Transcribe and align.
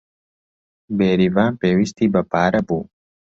بێریڤان 0.97 1.53
پێویستی 1.61 2.11
بە 2.13 2.21
پارە 2.31 2.61
بوو. 2.67 2.81